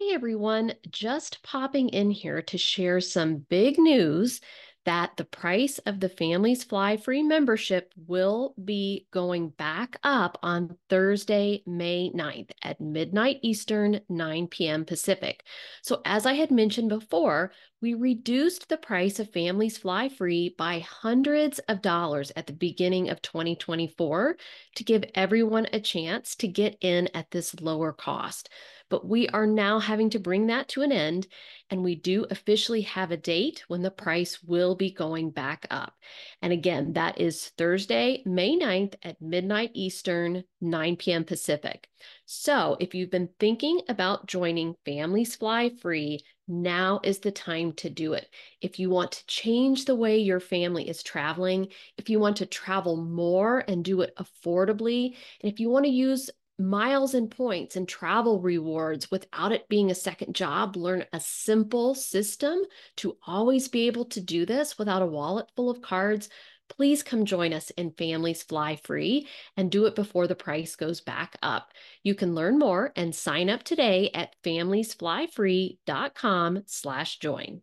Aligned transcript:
Hey 0.00 0.12
everyone, 0.12 0.74
just 0.90 1.40
popping 1.44 1.88
in 1.88 2.10
here 2.10 2.42
to 2.42 2.58
share 2.58 3.00
some 3.00 3.36
big 3.36 3.78
news 3.78 4.40
that 4.84 5.16
the 5.16 5.24
price 5.24 5.78
of 5.86 6.00
the 6.00 6.08
Families 6.08 6.64
Fly 6.64 6.96
Free 6.96 7.22
membership 7.22 7.94
will 7.96 8.54
be 8.62 9.06
going 9.12 9.50
back 9.50 9.96
up 10.02 10.36
on 10.42 10.76
Thursday, 10.90 11.62
May 11.64 12.10
9th 12.10 12.50
at 12.62 12.80
midnight 12.80 13.38
Eastern, 13.42 14.00
9 14.08 14.48
p.m. 14.48 14.84
Pacific. 14.84 15.44
So, 15.82 16.02
as 16.04 16.26
I 16.26 16.32
had 16.34 16.50
mentioned 16.50 16.88
before, 16.88 17.52
we 17.84 17.92
reduced 17.92 18.70
the 18.70 18.78
price 18.78 19.18
of 19.20 19.30
Families 19.30 19.76
Fly 19.76 20.08
Free 20.08 20.54
by 20.56 20.78
hundreds 20.78 21.58
of 21.68 21.82
dollars 21.82 22.32
at 22.34 22.46
the 22.46 22.54
beginning 22.54 23.10
of 23.10 23.20
2024 23.20 24.38
to 24.76 24.84
give 24.84 25.04
everyone 25.14 25.66
a 25.70 25.80
chance 25.80 26.34
to 26.36 26.48
get 26.48 26.78
in 26.80 27.10
at 27.12 27.30
this 27.30 27.60
lower 27.60 27.92
cost. 27.92 28.48
But 28.88 29.06
we 29.06 29.28
are 29.28 29.46
now 29.46 29.80
having 29.80 30.08
to 30.10 30.18
bring 30.18 30.46
that 30.46 30.68
to 30.68 30.80
an 30.80 30.92
end, 30.92 31.26
and 31.68 31.84
we 31.84 31.94
do 31.94 32.24
officially 32.30 32.82
have 32.82 33.10
a 33.10 33.18
date 33.18 33.64
when 33.68 33.82
the 33.82 33.90
price 33.90 34.42
will 34.42 34.74
be 34.74 34.90
going 34.90 35.30
back 35.30 35.66
up. 35.70 35.94
And 36.40 36.54
again, 36.54 36.94
that 36.94 37.20
is 37.20 37.52
Thursday, 37.58 38.22
May 38.24 38.56
9th 38.58 38.94
at 39.02 39.20
midnight 39.20 39.72
Eastern, 39.74 40.44
9 40.62 40.96
p.m. 40.96 41.24
Pacific. 41.24 41.88
So 42.24 42.78
if 42.80 42.94
you've 42.94 43.10
been 43.10 43.30
thinking 43.38 43.82
about 43.88 44.26
joining 44.26 44.76
Families 44.84 45.36
Fly 45.36 45.70
Free, 45.80 46.20
now 46.46 47.00
is 47.02 47.18
the 47.18 47.30
time 47.30 47.72
to 47.74 47.90
do 47.90 48.12
it. 48.12 48.28
If 48.60 48.78
you 48.78 48.90
want 48.90 49.12
to 49.12 49.26
change 49.26 49.84
the 49.84 49.94
way 49.94 50.18
your 50.18 50.40
family 50.40 50.88
is 50.88 51.02
traveling, 51.02 51.68
if 51.96 52.08
you 52.10 52.18
want 52.18 52.36
to 52.38 52.46
travel 52.46 52.96
more 52.96 53.64
and 53.66 53.84
do 53.84 54.02
it 54.02 54.14
affordably, 54.16 55.16
and 55.42 55.52
if 55.52 55.60
you 55.60 55.70
want 55.70 55.84
to 55.86 55.90
use 55.90 56.30
miles 56.58 57.14
and 57.14 57.30
points 57.30 57.74
and 57.74 57.88
travel 57.88 58.40
rewards 58.40 59.10
without 59.10 59.52
it 59.52 59.68
being 59.68 59.90
a 59.90 59.94
second 59.94 60.34
job. 60.34 60.76
Learn 60.76 61.04
a 61.12 61.18
simple 61.18 61.94
system 61.94 62.62
to 62.96 63.16
always 63.26 63.68
be 63.68 63.86
able 63.86 64.04
to 64.06 64.20
do 64.20 64.46
this 64.46 64.78
without 64.78 65.02
a 65.02 65.06
wallet 65.06 65.46
full 65.56 65.68
of 65.68 65.82
cards. 65.82 66.28
Please 66.68 67.02
come 67.02 67.24
join 67.24 67.52
us 67.52 67.70
in 67.70 67.90
Families 67.92 68.42
Fly 68.42 68.76
Free 68.76 69.26
and 69.56 69.70
do 69.70 69.86
it 69.86 69.94
before 69.94 70.26
the 70.26 70.34
price 70.34 70.76
goes 70.76 71.00
back 71.00 71.36
up. 71.42 71.72
You 72.02 72.14
can 72.14 72.34
learn 72.34 72.58
more 72.58 72.92
and 72.96 73.14
sign 73.14 73.48
up 73.48 73.62
today 73.62 74.10
at 74.14 74.34
familiesflyfree.com 74.42 76.62
slash 76.66 77.18
join. 77.18 77.62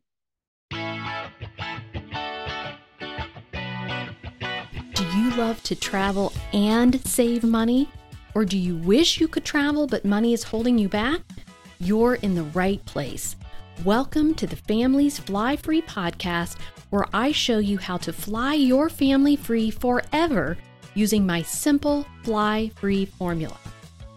Do 4.94 5.04
you 5.18 5.32
love 5.32 5.62
to 5.64 5.76
travel 5.76 6.32
and 6.54 7.06
save 7.06 7.44
money? 7.44 7.90
Or 8.34 8.46
do 8.46 8.58
you 8.58 8.78
wish 8.78 9.20
you 9.20 9.28
could 9.28 9.44
travel 9.44 9.88
but 9.88 10.06
money 10.06 10.34
is 10.34 10.44
holding 10.44 10.78
you 10.78 10.88
back? 10.88 11.20
You're 11.80 12.16
in 12.16 12.36
the 12.36 12.44
right 12.44 12.84
place. 12.86 13.36
Welcome 13.86 14.36
to 14.36 14.46
the 14.46 14.56
Families 14.56 15.18
Fly 15.18 15.56
Free 15.56 15.82
podcast, 15.82 16.58
where 16.92 17.08
I 17.14 17.32
show 17.32 17.58
you 17.58 17.80
how 17.80 17.98
to 17.98 18.14
fly 18.14 18.54
your 18.54 18.90
family 18.90 19.36
free 19.36 19.72
forever 19.72 20.56
using 20.94 21.26
my 21.26 21.42
simple 21.42 22.06
fly 22.22 22.70
free 22.76 23.06
formula. 23.06 23.58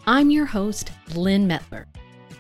I'm 0.07 0.29
your 0.29 0.45
host, 0.45 0.91
Lyn 1.15 1.49
Mettler. 1.49 1.87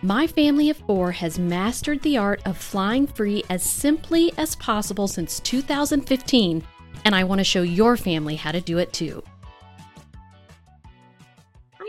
My 0.02 0.26
family 0.26 0.68
of 0.68 0.76
four 0.76 1.12
has 1.12 1.38
mastered 1.38 2.02
the 2.02 2.18
art 2.18 2.42
of 2.44 2.58
flying 2.58 3.06
free 3.06 3.42
as 3.48 3.62
simply 3.62 4.30
as 4.36 4.54
possible 4.56 5.08
since 5.08 5.40
2015, 5.40 6.62
and 7.06 7.14
I 7.14 7.24
want 7.24 7.38
to 7.38 7.44
show 7.44 7.62
your 7.62 7.96
family 7.96 8.36
how 8.36 8.52
to 8.52 8.60
do 8.60 8.76
it 8.76 8.92
too. 8.92 9.22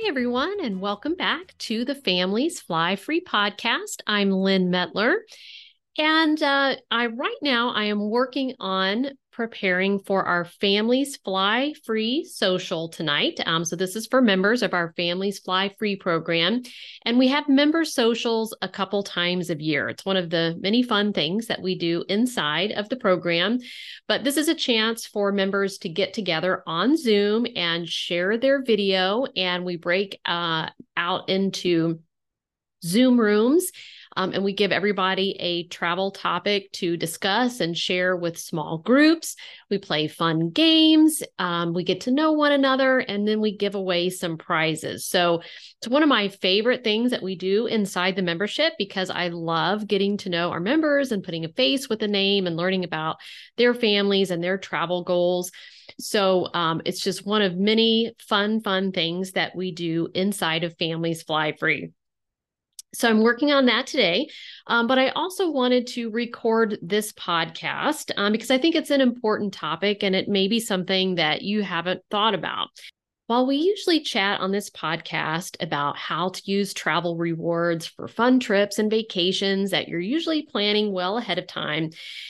Everyone, 0.08 0.64
and 0.64 0.80
welcome 0.80 1.16
back 1.16 1.58
to 1.58 1.84
the 1.84 1.96
Families 1.96 2.62
Fly 2.62 2.96
Free 2.96 3.22
podcast. 3.22 4.02
I'm 4.06 4.30
Lyn 4.30 4.70
Mettler, 4.70 5.16
and 5.98 6.42
uh, 6.44 6.76
I 6.92 7.08
right 7.08 7.38
now 7.42 7.72
I 7.72 7.86
am 7.86 8.12
working 8.12 8.54
on 8.60 9.08
preparing 9.36 10.00
for 10.00 10.24
our 10.24 10.46
Families 10.46 11.18
Fly 11.18 11.74
Free 11.84 12.24
social 12.24 12.88
tonight. 12.88 13.38
Um, 13.46 13.66
so, 13.66 13.76
this 13.76 13.98
is 13.98 14.08
for 14.08 14.22
members 14.22 14.64
of 14.64 14.74
our 14.74 14.94
Families 14.96 15.40
Fly 15.40 15.76
Free 15.78 15.98
program. 15.98 16.62
And 17.04 17.20
we 17.20 17.28
have 17.28 17.50
member 17.50 17.84
socials 17.84 18.56
a 18.62 18.70
couple 18.70 19.04
times 19.04 19.50
a 19.50 19.62
year. 19.62 19.90
It's 19.90 20.06
one 20.06 20.16
of 20.16 20.30
the 20.30 20.56
many 20.62 20.84
fun 20.84 21.12
things 21.12 21.48
that 21.48 21.62
we 21.62 21.78
do 21.78 22.06
inside 22.08 22.72
of 22.72 22.88
the 22.88 22.96
program. 22.96 23.60
But 24.08 24.24
this 24.24 24.38
is 24.38 24.48
a 24.48 24.56
chance 24.56 25.06
for 25.06 25.34
members 25.34 25.80
to 25.80 25.90
get 25.90 26.14
together 26.14 26.64
on 26.66 26.96
Zoom 26.96 27.46
and 27.58 27.88
share 27.88 28.38
their 28.38 28.64
video. 28.64 29.26
And 29.36 29.66
we 29.66 29.76
break 29.76 30.20
uh, 30.26 30.70
out 30.96 31.28
into 31.28 32.00
Zoom 32.86 33.20
rooms 33.20 33.72
um, 34.16 34.32
and 34.32 34.44
we 34.44 34.54
give 34.54 34.72
everybody 34.72 35.36
a 35.40 35.68
travel 35.68 36.12
topic 36.12 36.72
to 36.74 36.96
discuss 36.98 37.60
and 37.60 37.78
share 37.78 38.16
with 38.16 38.38
small 38.38 38.78
groups. 38.78 39.36
We 39.70 39.78
play 39.78 40.08
fun 40.08 40.52
games. 40.52 41.22
Um, 41.38 41.74
we 41.74 41.84
get 41.84 42.02
to 42.02 42.12
know 42.12 42.32
one 42.32 42.52
another, 42.52 43.00
and 43.00 43.28
then 43.28 43.42
we 43.42 43.58
give 43.58 43.76
away 43.76 44.10
some 44.10 44.38
prizes. 44.38 45.06
So 45.06 45.42
it's 45.80 45.88
one 45.88 46.04
of 46.04 46.10
my 46.10 46.30
favorite 46.30 46.84
things 46.84 47.12
that 47.12 47.24
we 47.24 47.36
do 47.36 47.66
inside 47.66 48.16
the 48.16 48.22
membership 48.22 48.74
because 48.78 49.10
I 49.10 49.28
love 49.28 49.88
getting 49.88 50.18
to 50.18 50.30
know 50.30 50.52
our 50.52 50.60
members 50.60 51.12
and 51.12 51.24
putting 51.24 51.46
a 51.46 51.50
face 51.50 51.90
with 51.90 52.02
a 52.02 52.08
name 52.08 52.48
and 52.48 52.56
learning 52.56 52.84
about 52.84 53.18
their 53.58 53.74
families 53.74 54.32
and 54.32 54.44
their 54.44 54.58
travel 54.58 55.04
goals. 55.04 55.52
So 56.00 56.48
um, 56.54 56.82
it's 56.86 57.02
just 57.02 57.26
one 57.26 57.42
of 57.42 57.56
many 57.56 58.14
fun, 58.20 58.62
fun 58.62 58.92
things 58.92 59.34
that 59.34 59.56
we 59.56 59.72
do 59.72 60.08
inside 60.14 60.64
of 60.64 60.78
Families 60.78 61.24
Fly 61.24 61.54
Free. 61.54 61.92
So 62.96 63.10
I'm 63.10 63.22
working 63.22 63.52
on 63.52 63.66
that 63.66 63.88
today. 63.88 64.30
Um, 64.68 64.88
but 64.88 64.98
I 64.98 65.10
also 65.10 65.52
wanted 65.52 65.88
to 65.88 66.10
record 66.10 66.78
this 66.82 67.12
podcast 67.14 68.12
um, 68.18 68.32
because 68.32 68.52
I 68.52 68.58
think 68.58 68.76
it's 68.76 68.90
an 68.90 69.02
important 69.02 69.54
topic 69.54 70.04
and 70.04 70.16
it 70.16 70.28
may 70.28 70.48
be 70.48 70.60
something 70.60 71.16
that 71.16 71.42
you 71.42 71.62
haven't 71.62 72.02
thought 72.10 72.34
about. 72.34 72.70
While 73.28 73.48
we 73.48 73.56
usually 73.56 74.02
chat 74.02 74.40
on 74.40 74.52
this 74.52 74.70
podcast 74.70 75.56
about 75.60 75.98
how 75.98 76.30
to 76.30 76.42
use 76.46 76.76
travel 76.76 77.18
rewards 77.18 77.88
for 77.88 78.08
fun 78.08 78.40
trips 78.40 78.78
and 78.78 78.90
vacations 78.90 79.72
that 79.72 79.88
you're 79.88 80.00
usually 80.00 80.44
planning 80.44 80.94
well 80.94 81.18
ahead 81.18 81.40
of 81.40 81.48
time, 81.48 81.90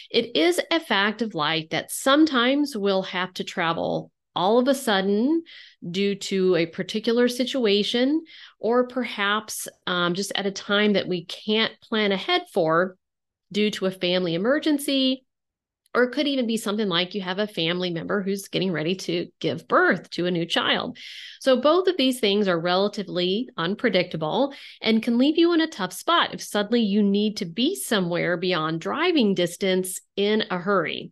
it 0.10 0.38
is 0.38 0.62
a 0.72 0.80
fact 0.80 1.22
of 1.22 1.36
life 1.36 1.70
that 1.72 1.92
sometimes 1.92 2.78
we'll 2.78 3.04
have 3.04 3.34
to 3.34 3.44
travel 3.44 4.10
all 4.36 4.60
of 4.60 4.68
a 4.68 4.76
sudden 4.76 5.44
due 5.90 6.16
to 6.16 6.56
a 6.56 6.66
particular 6.66 7.28
situation, 7.28 8.24
or 8.60 8.88
perhaps 8.88 9.68
um, 9.88 10.14
just 10.14 10.32
at 10.36 10.46
a 10.46 10.52
time 10.52 10.94
that 10.94 11.08
we 11.08 11.26
can't 11.26 11.74
plan 11.82 12.12
ahead 12.12 12.44
for 12.54 12.98
due 13.52 13.72
to 13.72 13.86
a 13.86 13.92
family 13.92 14.36
emergency. 14.36 15.24
Or 15.94 16.04
it 16.04 16.12
could 16.12 16.28
even 16.28 16.46
be 16.46 16.58
something 16.58 16.90
like 16.90 17.16
you 17.16 17.22
have 17.22 17.40
a 17.40 17.48
family 17.48 17.90
member 17.90 18.22
who's 18.22 18.50
getting 18.50 18.74
ready 18.74 18.96
to 18.96 19.28
give 19.40 19.66
birth 19.66 20.10
to 20.10 20.26
a 20.26 20.32
new 20.32 20.46
child. 20.46 20.98
So, 21.40 21.62
both 21.62 21.88
of 21.88 21.96
these 21.96 22.20
things 22.20 22.50
are 22.50 22.60
relatively 22.60 23.48
unpredictable 23.56 24.54
and 24.82 25.02
can 25.02 25.18
leave 25.18 25.38
you 25.38 25.54
in 25.54 25.62
a 25.62 25.68
tough 25.68 25.94
spot 25.94 26.34
if 26.34 26.42
suddenly 26.42 26.82
you 26.82 27.02
need 27.02 27.38
to 27.38 27.46
be 27.46 27.76
somewhere 27.76 28.36
beyond 28.36 28.82
driving 28.82 29.36
distance 29.36 30.02
in 30.18 30.44
a 30.52 30.58
hurry. 30.58 31.12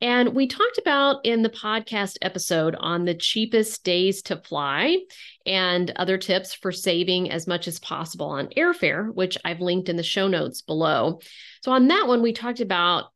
And 0.00 0.34
we 0.34 0.46
talked 0.46 0.78
about 0.78 1.24
in 1.24 1.42
the 1.42 1.48
podcast 1.48 2.18
episode 2.20 2.76
on 2.78 3.04
the 3.04 3.14
cheapest 3.14 3.82
days 3.82 4.22
to 4.22 4.36
fly 4.36 4.98
and 5.46 5.90
other 5.96 6.18
tips 6.18 6.52
for 6.52 6.70
saving 6.70 7.30
as 7.30 7.46
much 7.46 7.66
as 7.66 7.78
possible 7.78 8.26
on 8.26 8.48
airfare, 8.56 9.12
which 9.14 9.38
I've 9.44 9.60
linked 9.60 9.88
in 9.88 9.96
the 9.96 10.02
show 10.02 10.28
notes 10.28 10.60
below. 10.60 11.20
So, 11.62 11.72
on 11.72 11.88
that 11.88 12.06
one, 12.08 12.22
we 12.22 12.32
talked 12.32 12.60
about 12.60 13.06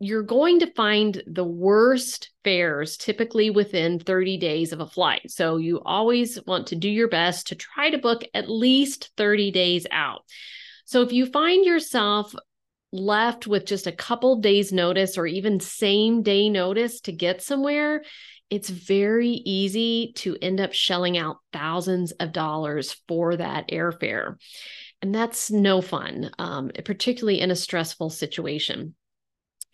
you're 0.00 0.22
going 0.22 0.60
to 0.60 0.72
find 0.74 1.20
the 1.26 1.44
worst 1.44 2.30
fares 2.44 2.96
typically 2.96 3.50
within 3.50 3.98
30 3.98 4.36
days 4.36 4.72
of 4.72 4.80
a 4.80 4.86
flight. 4.86 5.30
So, 5.30 5.56
you 5.56 5.80
always 5.84 6.38
want 6.46 6.68
to 6.68 6.76
do 6.76 6.88
your 6.88 7.08
best 7.08 7.48
to 7.48 7.56
try 7.56 7.90
to 7.90 7.98
book 7.98 8.22
at 8.32 8.48
least 8.48 9.10
30 9.16 9.50
days 9.50 9.86
out. 9.90 10.22
So, 10.84 11.02
if 11.02 11.12
you 11.12 11.26
find 11.26 11.64
yourself 11.64 12.32
left 12.92 13.46
with 13.46 13.66
just 13.66 13.86
a 13.86 13.92
couple 13.92 14.36
days 14.36 14.72
notice 14.72 15.18
or 15.18 15.26
even 15.26 15.60
same 15.60 16.22
day 16.22 16.48
notice 16.48 17.00
to 17.00 17.12
get 17.12 17.42
somewhere 17.42 18.02
it's 18.50 18.70
very 18.70 19.28
easy 19.28 20.12
to 20.16 20.36
end 20.40 20.60
up 20.60 20.72
shelling 20.72 21.18
out 21.18 21.38
thousands 21.52 22.12
of 22.12 22.32
dollars 22.32 22.96
for 23.06 23.36
that 23.36 23.68
airfare. 23.68 24.36
And 25.02 25.14
that's 25.14 25.50
no 25.50 25.80
fun 25.80 26.30
um, 26.38 26.70
particularly 26.84 27.40
in 27.40 27.50
a 27.50 27.56
stressful 27.56 28.10
situation 28.10 28.94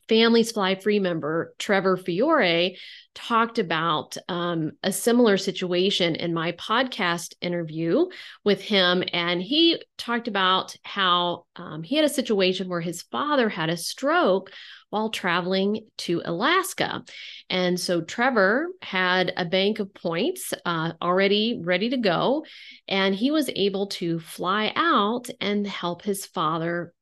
Families 0.09 0.53
Fly 0.53 0.75
Free 0.75 0.99
member 0.99 1.55
Trevor 1.59 1.97
Fiore 1.97 2.77
talked 3.15 3.59
about 3.59 4.17
um, 4.29 4.73
a 4.83 4.93
similar 4.93 5.37
situation 5.37 6.17
in 6.17 6.35
my 6.35 6.53
podcast 6.53 7.35
interview 7.41 8.06
with 8.45 8.61
him. 8.61 9.05
And 9.12 9.41
he 9.41 9.83
talked 9.97 10.29
about 10.29 10.75
how 10.83 11.47
um, 11.56 11.83
he 11.83 11.97
had 11.97 12.05
a 12.05 12.09
situation 12.09 12.69
where 12.69 12.81
his 12.81 13.03
father 13.03 13.49
had 13.49 13.71
a 13.71 13.77
stroke 13.77 14.51
while 14.95 15.11
traveling 15.11 15.81
to 15.99 16.23
Alaska. 16.25 17.03
And 17.50 17.81
so 17.81 18.00
Trevor 18.00 18.69
had 18.81 19.33
a 19.37 19.45
bank 19.45 19.81
of 19.81 19.93
points 19.93 20.55
uh, 20.65 20.93
already 21.03 21.61
ready 21.61 21.91
to 21.91 21.97
go, 21.97 22.45
and 22.87 23.12
he 23.12 23.33
was 23.33 23.50
able 23.57 23.89
to 23.89 24.21
fly 24.21 24.73
out 24.77 25.29
and 25.41 25.67
help 25.67 26.03
his 26.03 26.27
father 26.27 26.94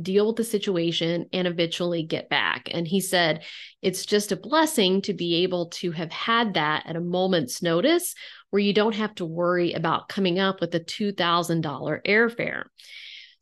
deal 0.00 0.28
with 0.28 0.36
the 0.36 0.44
situation 0.44 1.26
and 1.32 1.48
eventually 1.48 2.02
get 2.02 2.28
back. 2.28 2.68
And 2.72 2.86
he 2.86 3.00
said, 3.00 3.44
it's 3.82 4.06
just 4.06 4.32
a 4.32 4.36
blessing 4.36 5.02
to 5.02 5.14
be 5.14 5.42
able 5.42 5.66
to 5.66 5.90
have 5.92 6.12
had 6.12 6.54
that 6.54 6.84
at 6.86 6.96
a 6.96 7.00
moment's 7.00 7.62
notice 7.62 8.14
where 8.50 8.60
you 8.60 8.72
don't 8.72 8.94
have 8.94 9.14
to 9.16 9.24
worry 9.24 9.72
about 9.72 10.08
coming 10.08 10.38
up 10.38 10.60
with 10.60 10.74
a 10.74 10.80
$2,000 10.80 12.04
airfare. 12.04 12.64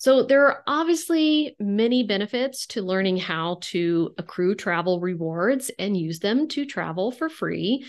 So, 0.01 0.23
there 0.23 0.47
are 0.47 0.63
obviously 0.65 1.57
many 1.59 2.05
benefits 2.05 2.69
to 2.69 2.83
learning 2.83 3.17
how 3.17 3.59
to 3.63 4.15
accrue 4.17 4.55
travel 4.55 5.01
rewards 5.01 5.73
and 5.77 5.97
use 5.97 6.21
them 6.21 6.47
to 6.49 6.65
travel 6.65 7.11
for 7.11 7.29
free. 7.29 7.85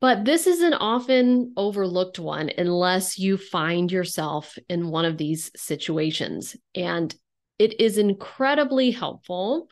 But 0.00 0.24
this 0.24 0.46
is 0.46 0.60
an 0.60 0.74
often 0.74 1.52
overlooked 1.56 2.20
one 2.20 2.50
unless 2.56 3.18
you 3.18 3.38
find 3.38 3.90
yourself 3.90 4.56
in 4.68 4.88
one 4.88 5.04
of 5.04 5.16
these 5.16 5.50
situations. 5.56 6.54
And 6.76 7.12
it 7.58 7.80
is 7.80 7.98
incredibly 7.98 8.90
helpful 8.90 9.68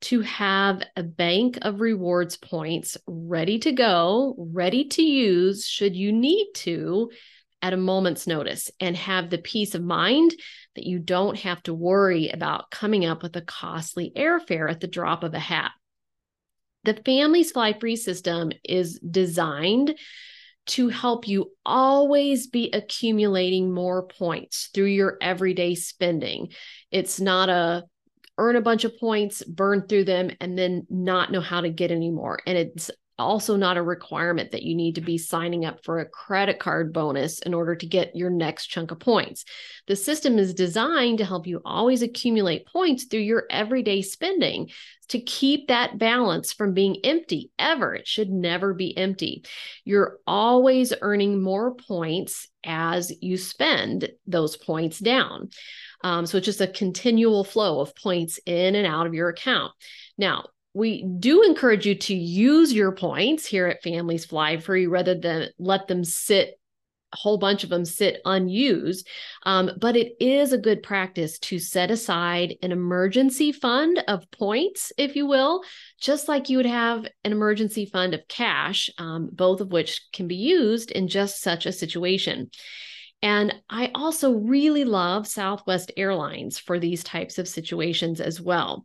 to 0.00 0.20
have 0.20 0.82
a 0.96 1.02
bank 1.02 1.58
of 1.62 1.80
rewards 1.80 2.36
points 2.36 2.96
ready 3.06 3.58
to 3.58 3.72
go, 3.72 4.34
ready 4.38 4.84
to 4.84 5.02
use 5.02 5.66
should 5.66 5.96
you 5.96 6.12
need 6.12 6.50
to 6.54 7.10
at 7.60 7.72
a 7.72 7.76
moment's 7.76 8.28
notice, 8.28 8.70
and 8.78 8.96
have 8.96 9.30
the 9.30 9.38
peace 9.38 9.74
of 9.74 9.82
mind 9.82 10.32
that 10.76 10.86
you 10.86 11.00
don't 11.00 11.36
have 11.40 11.60
to 11.64 11.74
worry 11.74 12.28
about 12.28 12.70
coming 12.70 13.04
up 13.04 13.20
with 13.20 13.34
a 13.34 13.42
costly 13.42 14.12
airfare 14.16 14.70
at 14.70 14.78
the 14.78 14.86
drop 14.86 15.24
of 15.24 15.34
a 15.34 15.40
hat. 15.40 15.72
The 16.84 16.94
Families 16.94 17.50
Fly 17.50 17.72
Free 17.72 17.96
system 17.96 18.52
is 18.62 19.00
designed 19.00 19.98
to 20.68 20.88
help 20.88 21.26
you 21.26 21.50
always 21.64 22.46
be 22.46 22.70
accumulating 22.72 23.72
more 23.72 24.06
points 24.06 24.70
through 24.74 24.86
your 24.86 25.16
everyday 25.20 25.74
spending. 25.74 26.48
It's 26.90 27.20
not 27.20 27.48
a 27.48 27.84
earn 28.38 28.54
a 28.54 28.60
bunch 28.60 28.84
of 28.84 28.96
points, 28.98 29.42
burn 29.42 29.86
through 29.88 30.04
them, 30.04 30.30
and 30.40 30.56
then 30.56 30.86
not 30.88 31.32
know 31.32 31.40
how 31.40 31.60
to 31.60 31.70
get 31.70 31.90
any 31.90 32.10
more. 32.10 32.38
And 32.46 32.56
it's 32.56 32.90
also 33.18 33.56
not 33.56 33.76
a 33.76 33.82
requirement 33.82 34.52
that 34.52 34.62
you 34.62 34.74
need 34.74 34.94
to 34.94 35.00
be 35.00 35.18
signing 35.18 35.64
up 35.64 35.84
for 35.84 35.98
a 35.98 36.08
credit 36.08 36.58
card 36.58 36.92
bonus 36.92 37.40
in 37.40 37.54
order 37.54 37.74
to 37.74 37.86
get 37.86 38.16
your 38.16 38.30
next 38.30 38.66
chunk 38.66 38.90
of 38.90 39.00
points. 39.00 39.44
The 39.86 39.96
system 39.96 40.38
is 40.38 40.54
designed 40.54 41.18
to 41.18 41.24
help 41.24 41.46
you 41.46 41.60
always 41.64 42.02
accumulate 42.02 42.66
points 42.66 43.04
through 43.04 43.20
your 43.20 43.44
everyday 43.50 44.02
spending 44.02 44.70
to 45.08 45.20
keep 45.20 45.68
that 45.68 45.98
balance 45.98 46.52
from 46.52 46.74
being 46.74 46.98
empty 47.04 47.50
ever. 47.58 47.94
It 47.94 48.06
should 48.06 48.30
never 48.30 48.74
be 48.74 48.96
empty. 48.96 49.44
You're 49.84 50.18
always 50.26 50.92
earning 51.00 51.42
more 51.42 51.74
points 51.74 52.48
as 52.64 53.12
you 53.20 53.36
spend 53.36 54.10
those 54.26 54.56
points 54.56 54.98
down. 54.98 55.50
Um, 56.04 56.26
so 56.26 56.38
it's 56.38 56.44
just 56.44 56.60
a 56.60 56.68
continual 56.68 57.42
flow 57.42 57.80
of 57.80 57.96
points 57.96 58.38
in 58.46 58.74
and 58.74 58.86
out 58.86 59.06
of 59.06 59.14
your 59.14 59.30
account. 59.30 59.72
Now, 60.16 60.48
we 60.78 61.02
do 61.02 61.42
encourage 61.42 61.86
you 61.86 61.96
to 61.96 62.14
use 62.14 62.72
your 62.72 62.92
points 62.92 63.44
here 63.44 63.66
at 63.66 63.82
Families 63.82 64.24
Fly 64.24 64.58
Free 64.58 64.86
rather 64.86 65.16
than 65.16 65.48
let 65.58 65.88
them 65.88 66.04
sit 66.04 66.54
a 67.12 67.16
whole 67.16 67.38
bunch 67.38 67.64
of 67.64 67.70
them 67.70 67.84
sit 67.84 68.20
unused. 68.24 69.08
Um, 69.44 69.72
but 69.80 69.96
it 69.96 70.12
is 70.20 70.52
a 70.52 70.58
good 70.58 70.84
practice 70.84 71.38
to 71.40 71.58
set 71.58 71.90
aside 71.90 72.54
an 72.62 72.70
emergency 72.70 73.50
fund 73.50 74.04
of 74.06 74.30
points, 74.30 74.92
if 74.96 75.16
you 75.16 75.26
will, 75.26 75.62
just 76.00 76.28
like 76.28 76.48
you 76.48 76.58
would 76.58 76.66
have 76.66 77.06
an 77.24 77.32
emergency 77.32 77.86
fund 77.86 78.14
of 78.14 78.28
cash, 78.28 78.88
um, 78.98 79.30
both 79.32 79.60
of 79.60 79.72
which 79.72 80.02
can 80.12 80.28
be 80.28 80.36
used 80.36 80.92
in 80.92 81.08
just 81.08 81.42
such 81.42 81.66
a 81.66 81.72
situation. 81.72 82.50
And 83.20 83.52
I 83.68 83.90
also 83.96 84.34
really 84.34 84.84
love 84.84 85.26
Southwest 85.26 85.90
Airlines 85.96 86.58
for 86.58 86.78
these 86.78 87.02
types 87.02 87.38
of 87.38 87.48
situations 87.48 88.20
as 88.20 88.40
well. 88.40 88.84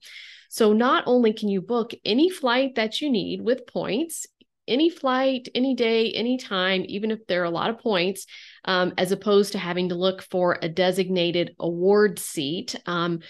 So 0.53 0.71
not 0.71 1.05
only 1.07 1.33
can 1.33 1.50
you 1.50 1.63
book 1.63 1.95
any 2.05 2.29
flight 2.29 2.75
that 2.75 3.01
you 3.01 3.09
need 3.09 3.41
with 3.41 3.65
points, 3.65 4.27
any 4.67 4.88
flight, 4.91 5.50
any 5.55 5.73
day, 5.73 6.11
any 6.11 6.38
time, 6.38 6.85
even 6.88 7.09
if 7.09 7.25
there 7.25 7.41
are 7.41 7.45
a 7.45 7.50
lot 7.50 7.71
of 7.71 7.79
points, 7.79 8.27
um, 8.63 8.94
as 9.00 9.11
opposed 9.11 9.53
to 9.53 9.57
having 9.57 9.89
to 9.89 9.95
look 9.95 10.21
for 10.21 10.59
a 10.61 10.69
designated 10.69 11.55
award 11.59 12.19
seat. 12.19 12.75
Um, 12.85 13.21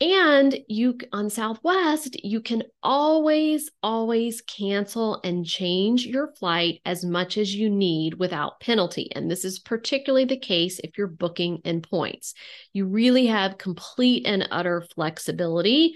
and 0.00 0.58
you 0.68 0.98
on 1.12 1.30
Southwest, 1.30 2.16
you 2.24 2.40
can 2.40 2.64
always, 2.82 3.70
always 3.80 4.40
cancel 4.40 5.20
and 5.22 5.46
change 5.46 6.04
your 6.04 6.34
flight 6.40 6.80
as 6.84 7.04
much 7.04 7.38
as 7.38 7.54
you 7.54 7.70
need 7.70 8.14
without 8.14 8.58
penalty. 8.58 9.12
And 9.14 9.30
this 9.30 9.44
is 9.44 9.60
particularly 9.60 10.24
the 10.24 10.40
case 10.40 10.80
if 10.80 10.98
you're 10.98 11.06
booking 11.06 11.58
in 11.58 11.82
points. 11.82 12.34
You 12.72 12.86
really 12.86 13.26
have 13.26 13.58
complete 13.58 14.26
and 14.26 14.48
utter 14.50 14.84
flexibility 14.96 15.94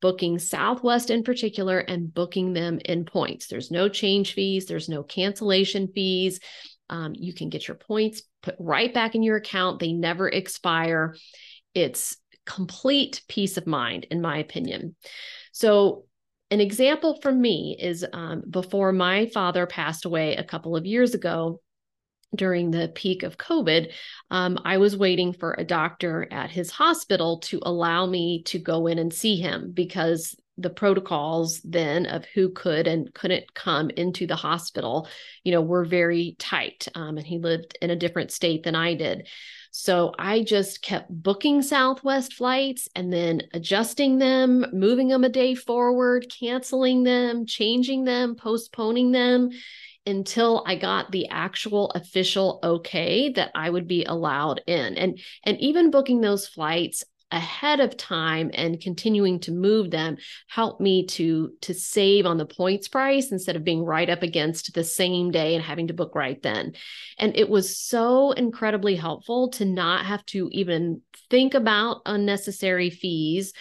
booking 0.00 0.38
Southwest 0.38 1.10
in 1.10 1.22
particular 1.22 1.78
and 1.78 2.12
booking 2.12 2.52
them 2.52 2.78
in 2.84 3.04
points. 3.04 3.46
There's 3.46 3.70
no 3.70 3.88
change 3.88 4.34
fees, 4.34 4.66
there's 4.66 4.88
no 4.88 5.02
cancellation 5.02 5.88
fees. 5.88 6.40
Um, 6.90 7.14
you 7.14 7.32
can 7.32 7.48
get 7.48 7.66
your 7.66 7.76
points 7.76 8.22
put 8.42 8.56
right 8.58 8.92
back 8.92 9.14
in 9.14 9.22
your 9.22 9.36
account, 9.36 9.80
they 9.80 9.92
never 9.92 10.28
expire. 10.28 11.16
It's 11.74 12.16
complete 12.44 13.22
peace 13.28 13.56
of 13.56 13.66
mind, 13.66 14.06
in 14.10 14.20
my 14.20 14.38
opinion. 14.38 14.94
So, 15.52 16.04
an 16.50 16.60
example 16.60 17.18
from 17.20 17.40
me 17.40 17.76
is 17.80 18.04
um, 18.12 18.42
before 18.48 18.92
my 18.92 19.26
father 19.26 19.66
passed 19.66 20.04
away 20.04 20.36
a 20.36 20.44
couple 20.44 20.76
of 20.76 20.86
years 20.86 21.14
ago, 21.14 21.60
during 22.36 22.70
the 22.70 22.88
peak 22.94 23.22
of 23.22 23.38
COVID, 23.38 23.92
um, 24.30 24.58
I 24.64 24.78
was 24.78 24.96
waiting 24.96 25.32
for 25.32 25.54
a 25.56 25.64
doctor 25.64 26.26
at 26.30 26.50
his 26.50 26.70
hospital 26.70 27.38
to 27.40 27.60
allow 27.62 28.06
me 28.06 28.42
to 28.44 28.58
go 28.58 28.86
in 28.86 28.98
and 28.98 29.12
see 29.12 29.36
him 29.36 29.72
because 29.72 30.36
the 30.56 30.70
protocols 30.70 31.60
then 31.62 32.06
of 32.06 32.24
who 32.26 32.48
could 32.50 32.86
and 32.86 33.12
couldn't 33.12 33.52
come 33.54 33.90
into 33.90 34.26
the 34.26 34.36
hospital, 34.36 35.08
you 35.42 35.52
know, 35.52 35.60
were 35.60 35.84
very 35.84 36.36
tight. 36.38 36.86
Um, 36.94 37.18
and 37.18 37.26
he 37.26 37.38
lived 37.38 37.76
in 37.82 37.90
a 37.90 37.96
different 37.96 38.30
state 38.30 38.62
than 38.62 38.76
I 38.76 38.94
did. 38.94 39.26
So 39.72 40.14
I 40.16 40.44
just 40.44 40.82
kept 40.82 41.10
booking 41.10 41.60
Southwest 41.60 42.34
flights 42.34 42.88
and 42.94 43.12
then 43.12 43.42
adjusting 43.52 44.18
them, 44.18 44.64
moving 44.72 45.08
them 45.08 45.24
a 45.24 45.28
day 45.28 45.56
forward, 45.56 46.26
canceling 46.30 47.02
them, 47.02 47.44
changing 47.44 48.04
them, 48.04 48.36
postponing 48.36 49.10
them 49.10 49.50
until 50.06 50.62
I 50.66 50.76
got 50.76 51.10
the 51.10 51.28
actual 51.28 51.90
official 51.90 52.60
okay 52.62 53.30
that 53.30 53.50
I 53.54 53.70
would 53.70 53.88
be 53.88 54.04
allowed 54.04 54.60
in. 54.66 54.96
And 54.96 55.18
and 55.44 55.58
even 55.60 55.90
booking 55.90 56.20
those 56.20 56.46
flights 56.46 57.04
ahead 57.34 57.80
of 57.80 57.96
time 57.96 58.50
and 58.54 58.80
continuing 58.80 59.40
to 59.40 59.50
move 59.50 59.90
them 59.90 60.16
helped 60.46 60.80
me 60.80 61.04
to 61.04 61.52
to 61.62 61.74
save 61.74 62.26
on 62.26 62.38
the 62.38 62.46
points 62.46 62.86
price 62.86 63.32
instead 63.32 63.56
of 63.56 63.64
being 63.64 63.82
right 63.82 64.08
up 64.08 64.22
against 64.22 64.72
the 64.72 64.84
same 64.84 65.32
day 65.32 65.54
and 65.54 65.64
having 65.64 65.88
to 65.88 65.94
book 65.94 66.14
right 66.14 66.42
then 66.42 66.72
and 67.18 67.36
it 67.36 67.48
was 67.48 67.76
so 67.76 68.30
incredibly 68.32 68.94
helpful 68.94 69.48
to 69.48 69.64
not 69.64 70.06
have 70.06 70.24
to 70.26 70.48
even 70.52 71.00
think 71.28 71.54
about 71.54 72.02
unnecessary 72.06 72.90
fees 72.90 73.52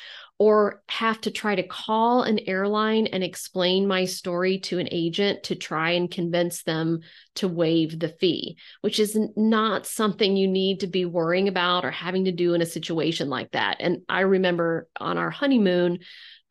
or 0.43 0.81
have 0.89 1.21
to 1.21 1.31
try 1.31 1.55
to 1.55 1.63
call 1.63 2.23
an 2.23 2.37
airline 2.47 3.07
and 3.07 3.23
explain 3.23 3.87
my 3.87 4.03
story 4.03 4.59
to 4.59 4.77
an 4.77 4.89
agent 4.91 5.41
to 5.41 5.55
try 5.55 5.91
and 5.91 6.11
convince 6.11 6.63
them 6.63 6.99
to 7.33 7.47
waive 7.47 7.97
the 7.97 8.09
fee, 8.09 8.57
which 8.81 8.99
is 8.99 9.17
not 9.37 9.85
something 9.85 10.35
you 10.35 10.49
need 10.49 10.81
to 10.81 10.87
be 10.87 11.05
worrying 11.05 11.47
about 11.47 11.85
or 11.85 11.91
having 11.91 12.25
to 12.25 12.33
do 12.33 12.53
in 12.53 12.61
a 12.61 12.65
situation 12.65 13.29
like 13.29 13.51
that. 13.51 13.77
And 13.79 14.01
I 14.09 14.19
remember 14.19 14.89
on 14.99 15.17
our 15.17 15.29
honeymoon 15.29 15.99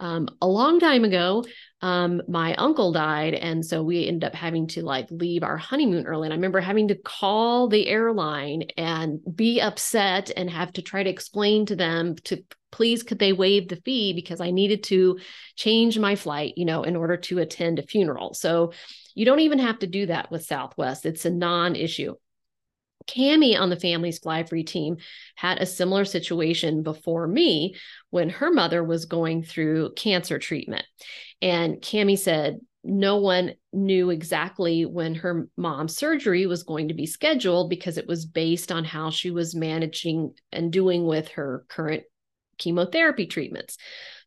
um, 0.01 0.27
a 0.41 0.49
long 0.49 0.81
time 0.81 1.05
ago, 1.05 1.45
um, 1.83 2.23
my 2.27 2.55
uncle 2.55 2.93
died. 2.93 3.35
And 3.35 3.63
so 3.63 3.83
we 3.83 4.09
ended 4.09 4.25
up 4.25 4.35
having 4.35 4.69
to 4.69 4.83
like 4.83 5.11
leave 5.11 5.43
our 5.43 5.59
honeymoon 5.59 6.07
early. 6.07 6.29
And 6.29 6.33
I 6.33 6.37
remember 6.37 6.61
having 6.61 6.89
to 6.89 6.95
call 6.95 7.69
the 7.69 7.87
airline 7.87 8.63
and 8.79 9.21
be 9.37 9.61
upset 9.61 10.31
and 10.35 10.49
have 10.49 10.73
to 10.73 10.83
try 10.83 11.03
to 11.03 11.11
explain 11.11 11.67
to 11.67 11.77
them 11.77 12.17
to 12.25 12.43
please 12.73 13.03
could 13.05 13.21
they 13.21 13.33
waive 13.33 13.69
the 13.69 13.77
fee 13.77 14.13
because 14.13 14.41
I 14.41 14.51
needed 14.51 14.83
to 14.85 15.21
change 15.55 15.99
my 15.99 16.17
flight, 16.17 16.55
you 16.57 16.65
know, 16.65 16.83
in 16.83 16.97
order 16.97 17.17
to 17.17 17.39
attend 17.39 17.79
a 17.79 17.83
funeral. 17.87 18.35
So 18.35 18.73
you 19.15 19.25
don't 19.25 19.41
even 19.41 19.61
have 19.61 19.79
to 19.81 19.87
do 19.87 20.07
that 20.07 20.31
with 20.31 20.45
Southwest. 20.45 21.07
It's 21.07 21.25
a 21.25 21.31
non-issue. 21.31 22.15
Cami 23.07 23.59
on 23.59 23.69
the 23.69 23.79
Families 23.79 24.19
Fly 24.19 24.45
Free 24.45 24.65
team 24.65 24.97
had 25.35 25.59
a 25.59 25.67
similar 25.67 26.05
situation 26.05 26.83
before 26.83 27.27
me 27.27 27.75
when 28.11 28.31
her 28.31 28.53
mother 28.53 28.83
was 28.83 29.07
going 29.07 29.43
through 29.43 29.93
cancer 29.95 30.39
treatment. 30.39 30.85
And 31.41 31.77
Cami 31.77 32.19
said, 32.19 32.61
no 32.85 33.19
one 33.19 33.55
knew 33.73 34.11
exactly 34.11 34.85
when 34.85 35.15
her 35.17 35.49
mom's 35.57 35.97
surgery 35.97 36.47
was 36.47 36.65
going 36.65 36.89
to 36.89 36.95
be 36.95 37.07
scheduled 37.07 37.71
because 37.71 37.97
it 37.97 38.09
was 38.09 38.27
based 38.27 38.73
on 38.73 38.85
how 38.85 39.11
she 39.11 39.31
was 39.31 39.55
managing 39.55 40.35
and 40.51 40.73
doing 40.73 41.07
with 41.07 41.29
her 41.29 41.65
current 41.69 42.03
chemotherapy 42.63 43.27
treatments. 43.27 43.77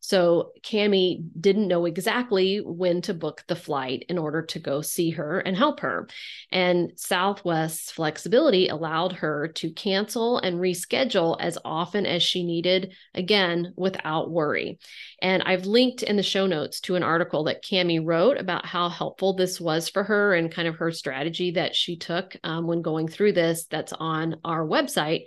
So 0.00 0.52
Cami 0.62 1.24
didn't 1.40 1.66
know 1.66 1.84
exactly 1.84 2.58
when 2.58 3.02
to 3.02 3.14
book 3.14 3.42
the 3.48 3.56
flight 3.56 4.04
in 4.08 4.18
order 4.18 4.42
to 4.42 4.60
go 4.60 4.80
see 4.80 5.10
her 5.10 5.40
and 5.40 5.56
help 5.56 5.80
her. 5.80 6.06
And 6.52 6.92
Southwest's 6.94 7.90
flexibility 7.90 8.68
allowed 8.68 9.14
her 9.14 9.48
to 9.56 9.72
cancel 9.72 10.38
and 10.38 10.60
reschedule 10.60 11.36
as 11.40 11.58
often 11.64 12.06
as 12.06 12.22
she 12.22 12.44
needed, 12.44 12.94
again, 13.14 13.72
without 13.76 14.30
worry. 14.30 14.78
And 15.20 15.42
I've 15.42 15.66
linked 15.66 16.04
in 16.04 16.16
the 16.16 16.22
show 16.22 16.46
notes 16.46 16.80
to 16.82 16.94
an 16.94 17.02
article 17.02 17.42
that 17.44 17.64
Cami 17.64 17.98
wrote 18.00 18.38
about 18.38 18.64
how 18.64 18.88
helpful 18.88 19.34
this 19.34 19.60
was 19.60 19.88
for 19.88 20.04
her 20.04 20.34
and 20.34 20.52
kind 20.52 20.68
of 20.68 20.76
her 20.76 20.92
strategy 20.92 21.50
that 21.52 21.74
she 21.74 21.96
took 21.96 22.36
um, 22.44 22.68
when 22.68 22.80
going 22.80 23.08
through 23.08 23.32
this. 23.32 23.66
That's 23.66 23.92
on 23.92 24.36
our 24.44 24.64
website. 24.64 25.24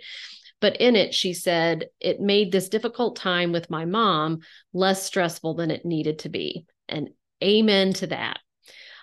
But 0.60 0.76
in 0.76 0.96
it, 0.96 1.14
she 1.14 1.32
said, 1.32 1.86
it 2.00 2.20
made 2.20 2.52
this 2.52 2.68
difficult 2.68 3.16
time 3.16 3.52
with 3.52 3.70
my 3.70 3.84
mom 3.86 4.40
less 4.72 5.02
stressful 5.02 5.54
than 5.54 5.70
it 5.70 5.84
needed 5.84 6.20
to 6.20 6.28
be. 6.28 6.66
And 6.88 7.10
amen 7.42 7.94
to 7.94 8.08
that. 8.08 8.40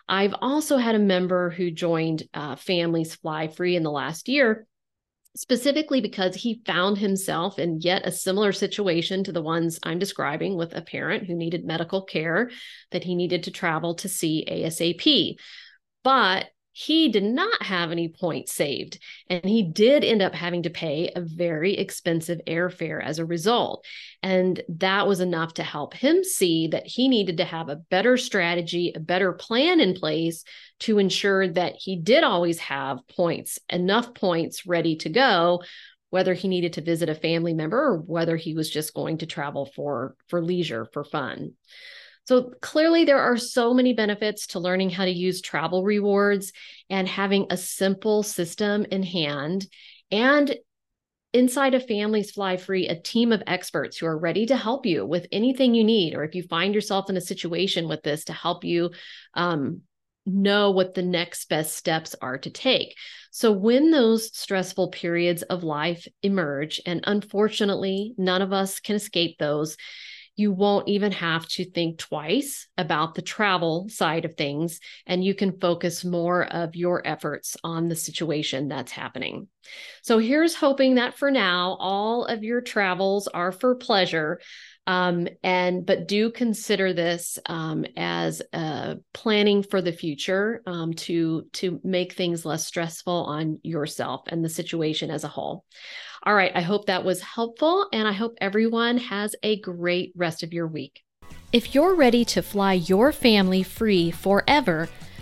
I've 0.07 0.35
also 0.41 0.77
had 0.77 0.95
a 0.95 0.99
member 0.99 1.49
who 1.49 1.71
joined 1.71 2.23
uh, 2.33 2.55
Families 2.55 3.15
Fly 3.15 3.47
Free 3.47 3.75
in 3.75 3.83
the 3.83 3.91
last 3.91 4.29
year, 4.29 4.65
specifically 5.35 5.99
because 5.99 6.33
he 6.35 6.61
found 6.65 6.97
himself 6.97 7.59
in 7.59 7.81
yet 7.81 8.07
a 8.07 8.11
similar 8.11 8.51
situation 8.53 9.23
to 9.25 9.31
the 9.31 9.41
ones 9.41 9.79
I'm 9.83 9.99
describing 9.99 10.55
with 10.55 10.73
a 10.75 10.81
parent 10.81 11.25
who 11.25 11.35
needed 11.35 11.65
medical 11.65 12.03
care 12.03 12.51
that 12.91 13.03
he 13.03 13.15
needed 13.15 13.43
to 13.43 13.51
travel 13.51 13.95
to 13.95 14.09
see 14.09 14.47
ASAP. 14.49 15.35
But 16.03 16.47
he 16.79 17.09
did 17.09 17.23
not 17.23 17.63
have 17.63 17.91
any 17.91 18.07
points 18.07 18.53
saved, 18.53 18.99
and 19.31 19.43
he 19.43 19.63
did 19.63 20.03
end 20.03 20.21
up 20.21 20.35
having 20.35 20.61
to 20.61 20.69
pay 20.69 21.09
a 21.15 21.21
very 21.21 21.75
expensive 21.75 22.39
airfare 22.45 23.03
as 23.03 23.17
a 23.17 23.25
result. 23.25 23.83
And 24.21 24.61
that 24.69 25.07
was 25.07 25.19
enough 25.19 25.55
to 25.55 25.63
help 25.63 25.95
him 25.95 26.23
see 26.23 26.67
that 26.67 26.85
he 26.85 27.07
needed 27.07 27.37
to 27.37 27.45
have 27.45 27.69
a 27.69 27.77
better 27.77 28.15
strategy, 28.15 28.93
a 28.95 28.99
better 28.99 29.33
plan 29.33 29.79
in 29.79 29.95
place 29.95 30.43
to 30.81 30.99
ensure 30.99 31.47
that 31.47 31.73
he 31.79 31.95
did 31.95 32.23
always 32.23 32.59
have 32.59 32.99
points, 33.07 33.57
enough 33.71 34.13
points 34.13 34.67
ready 34.67 34.97
to 34.97 35.09
go 35.09 35.63
whether 36.09 36.33
he 36.35 36.47
needed 36.47 36.73
to 36.73 36.81
visit 36.81 37.09
a 37.09 37.15
family 37.15 37.53
member 37.53 37.77
or 37.77 37.97
whether 37.97 38.37
he 38.37 38.53
was 38.53 38.69
just 38.69 38.93
going 38.93 39.17
to 39.17 39.25
travel 39.25 39.65
for 39.75 40.15
for 40.27 40.41
leisure 40.41 40.87
for 40.93 41.03
fun 41.03 41.51
so 42.27 42.51
clearly, 42.61 43.05
there 43.05 43.21
are 43.21 43.37
so 43.37 43.73
many 43.73 43.93
benefits 43.93 44.47
to 44.47 44.59
learning 44.59 44.89
how 44.89 45.05
to 45.05 45.11
use 45.11 45.39
travel 45.39 45.85
rewards 45.85 46.51
and 46.89 47.07
having 47.07 47.47
a 47.49 47.55
simple 47.55 48.21
system 48.21 48.85
in 48.91 49.01
hand. 49.01 49.65
And 50.11 50.53
inside 51.31 51.73
of 51.73 51.87
Families 51.87 52.31
Fly 52.31 52.57
Free, 52.57 52.89
a 52.89 52.99
team 52.99 53.31
of 53.31 53.43
experts 53.47 53.95
who 53.95 54.07
are 54.07 54.17
ready 54.17 54.45
to 54.47 54.57
help 54.57 54.85
you 54.85 55.05
with 55.05 55.25
anything 55.31 55.73
you 55.73 55.85
need, 55.85 56.15
or 56.15 56.25
if 56.25 56.35
you 56.35 56.43
find 56.43 56.75
yourself 56.75 57.09
in 57.09 57.15
a 57.15 57.21
situation 57.21 57.87
with 57.87 58.03
this, 58.03 58.25
to 58.25 58.33
help 58.33 58.65
you 58.65 58.91
um, 59.33 59.83
know 60.25 60.71
what 60.71 60.95
the 60.95 61.03
next 61.03 61.47
best 61.47 61.77
steps 61.77 62.13
are 62.21 62.37
to 62.39 62.49
take. 62.49 62.93
So, 63.31 63.53
when 63.53 63.89
those 63.89 64.37
stressful 64.37 64.89
periods 64.89 65.43
of 65.43 65.63
life 65.63 66.05
emerge, 66.23 66.81
and 66.85 66.99
unfortunately, 67.07 68.15
none 68.17 68.41
of 68.41 68.51
us 68.51 68.81
can 68.81 68.97
escape 68.97 69.37
those, 69.39 69.77
you 70.37 70.51
won't 70.51 70.87
even 70.87 71.11
have 71.11 71.47
to 71.47 71.65
think 71.65 71.97
twice 71.97 72.67
about 72.77 73.15
the 73.15 73.21
travel 73.23 73.89
side 73.89 74.23
of 74.23 74.35
things, 74.35 74.79
and 75.05 75.23
you 75.23 75.33
can 75.33 75.59
focus 75.59 76.05
more 76.05 76.45
of 76.45 76.75
your 76.75 77.05
efforts 77.05 77.57
on 77.63 77.89
the 77.89 77.95
situation 77.95 78.67
that's 78.67 78.91
happening. 78.91 79.47
So, 80.03 80.19
here's 80.19 80.55
hoping 80.55 80.95
that 80.95 81.17
for 81.17 81.31
now, 81.31 81.75
all 81.79 82.25
of 82.25 82.43
your 82.43 82.61
travels 82.61 83.27
are 83.27 83.51
for 83.51 83.75
pleasure. 83.75 84.39
Um, 84.85 85.27
and 85.43 85.85
but 85.85 86.07
do 86.07 86.31
consider 86.31 86.93
this 86.93 87.37
um, 87.47 87.85
as 87.97 88.41
uh, 88.53 88.95
planning 89.13 89.63
for 89.63 89.81
the 89.81 89.91
future 89.91 90.61
um, 90.65 90.93
to 90.93 91.47
to 91.53 91.81
make 91.83 92.13
things 92.13 92.45
less 92.45 92.65
stressful 92.65 93.25
on 93.25 93.59
yourself 93.63 94.21
and 94.27 94.45
the 94.45 94.49
situation 94.49 95.11
as 95.11 95.25
a 95.25 95.27
whole. 95.27 95.65
All 96.23 96.35
right, 96.35 96.51
I 96.55 96.61
hope 96.61 96.85
that 96.85 97.05
was 97.05 97.21
helpful, 97.21 97.87
and 97.93 98.07
I 98.07 98.13
hope 98.13 98.35
everyone 98.41 98.97
has 98.97 99.35
a 99.43 99.59
great 99.59 100.11
rest 100.15 100.43
of 100.43 100.53
your 100.53 100.67
week. 100.67 101.03
If 101.53 101.73
you're 101.73 101.95
ready 101.95 102.25
to 102.25 102.41
fly 102.41 102.73
your 102.73 103.11
family 103.11 103.63
free 103.63 104.11
forever 104.11 104.89